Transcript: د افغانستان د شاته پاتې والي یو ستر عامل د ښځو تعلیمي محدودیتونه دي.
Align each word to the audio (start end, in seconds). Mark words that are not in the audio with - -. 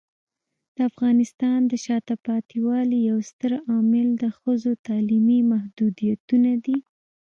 د 0.75 0.77
افغانستان 0.89 1.59
د 1.71 1.73
شاته 1.85 2.15
پاتې 2.25 2.57
والي 2.67 2.99
یو 3.09 3.17
ستر 3.29 3.51
عامل 3.69 4.07
د 4.23 4.23
ښځو 4.37 4.71
تعلیمي 4.87 5.39
محدودیتونه 5.51 6.51
دي. 6.65 6.77